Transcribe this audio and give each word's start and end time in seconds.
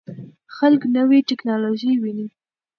خلک 0.55 0.81
نوې 0.95 1.19
ټکنالوژي 1.29 1.91
ویني. 1.97 2.27